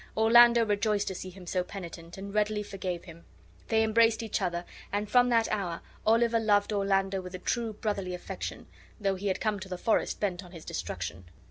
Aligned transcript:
Orlando 0.17 0.65
rejoiced 0.65 1.07
to 1.09 1.13
see 1.13 1.29
him 1.29 1.45
so 1.45 1.63
penitent, 1.63 2.17
and 2.17 2.33
readily 2.33 2.63
forgave 2.63 3.03
him. 3.03 3.23
They 3.67 3.83
embraced 3.83 4.23
each 4.23 4.41
other 4.41 4.65
and 4.91 5.07
from 5.07 5.29
that 5.29 5.47
hour 5.51 5.81
Oliver 6.07 6.39
loved 6.39 6.73
Orlando 6.73 7.21
with 7.21 7.35
a 7.35 7.37
true 7.37 7.73
brotherly 7.73 8.15
affection, 8.15 8.65
though 8.99 9.13
he 9.13 9.27
had 9.27 9.39
come 9.39 9.59
to 9.59 9.69
the 9.69 9.77
forest 9.77 10.19
bent 10.19 10.43
on 10.43 10.53
his 10.53 10.65
destruction. 10.65 11.25